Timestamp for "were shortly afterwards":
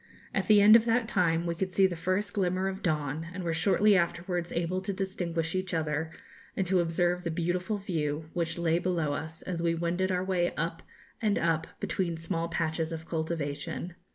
3.43-4.51